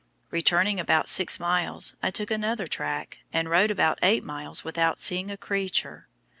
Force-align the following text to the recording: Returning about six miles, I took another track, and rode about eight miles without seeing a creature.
Returning 0.31 0.79
about 0.79 1.09
six 1.09 1.39
miles, 1.39 1.95
I 2.01 2.09
took 2.09 2.31
another 2.31 2.65
track, 2.65 3.19
and 3.31 3.51
rode 3.51 3.69
about 3.69 3.99
eight 4.01 4.23
miles 4.23 4.63
without 4.63 4.97
seeing 4.97 5.29
a 5.29 5.37
creature. 5.37 6.07